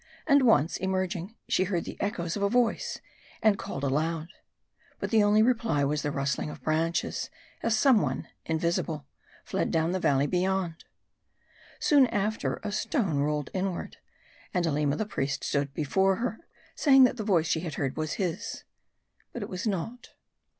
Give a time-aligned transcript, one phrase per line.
[0.25, 3.01] And once, emerging, she heard the echoes of a voice,
[3.43, 4.29] and called aloud.
[4.99, 7.29] But the only reply, was the rustling of branches,
[7.61, 9.05] as some one, invisi ble,
[9.45, 10.85] fled down the valley beyond.
[11.79, 13.97] Soon after, a stone rolled inward,
[14.55, 16.39] and Aleema the' priest stood before her;
[16.73, 18.63] saying that the voice she had heard was his.
[19.33, 20.15] But it was not.